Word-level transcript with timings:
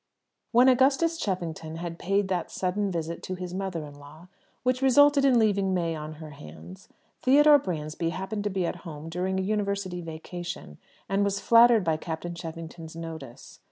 When 0.51 0.67
Augustus 0.67 1.15
Cheffington 1.15 1.75
had 1.75 1.99
paid 1.99 2.27
that 2.27 2.49
sudden 2.49 2.89
visit 2.89 3.21
to 3.21 3.35
his 3.35 3.53
mother 3.53 3.85
in 3.85 3.93
law 3.93 4.29
which 4.63 4.81
resulted 4.81 5.23
in 5.23 5.37
leaving 5.37 5.75
May 5.75 5.93
on 5.95 6.13
her 6.13 6.31
hands, 6.31 6.89
Theodore 7.21 7.59
Bransby 7.59 8.09
happened 8.09 8.43
to 8.45 8.49
be 8.49 8.65
at 8.65 8.77
home 8.77 9.09
during 9.09 9.39
a 9.39 9.43
University 9.43 10.01
vacation, 10.01 10.79
and 11.07 11.23
was 11.23 11.39
flattered 11.39 11.83
by 11.83 11.97
Captain 11.97 12.33
Cheffington's 12.33 12.95
notice. 12.95 13.59